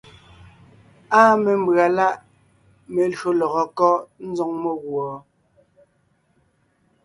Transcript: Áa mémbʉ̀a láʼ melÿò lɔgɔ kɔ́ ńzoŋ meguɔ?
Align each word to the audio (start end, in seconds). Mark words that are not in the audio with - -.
Áa 1.19 1.33
mémbʉ̀a 1.43 1.85
láʼ 1.97 2.15
melÿò 2.93 3.29
lɔgɔ 3.39 3.63
kɔ́ 3.77 3.93
ńzoŋ 4.29 4.51
meguɔ? 4.61 5.07